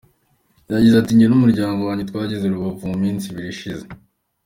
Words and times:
Yagize 0.73 0.95
ati 0.97 1.11
“Njye 1.13 1.27
n’umuryango 1.29 1.79
wanjye 1.87 2.07
twageze 2.09 2.43
i 2.45 2.51
Rubavu 2.51 2.83
mu 2.91 2.97
minsi 3.03 3.25
ibiri 3.27 3.49
ishize. 3.55 3.85